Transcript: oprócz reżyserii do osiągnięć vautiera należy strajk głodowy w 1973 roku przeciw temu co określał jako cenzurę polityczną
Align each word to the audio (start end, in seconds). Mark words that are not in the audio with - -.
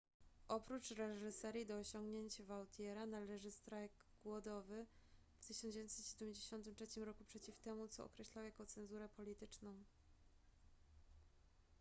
oprócz 0.47 0.91
reżyserii 0.91 1.65
do 1.65 1.77
osiągnięć 1.77 2.41
vautiera 2.41 3.05
należy 3.05 3.51
strajk 3.51 3.91
głodowy 4.23 4.85
w 5.39 5.45
1973 5.45 7.05
roku 7.05 7.23
przeciw 7.25 7.57
temu 7.59 7.87
co 7.87 8.05
określał 8.05 8.45
jako 8.45 8.65
cenzurę 8.65 9.09
polityczną 9.09 9.83